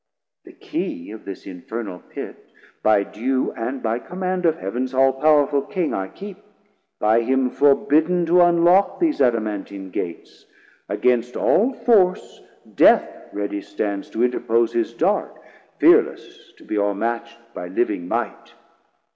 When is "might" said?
18.07-18.55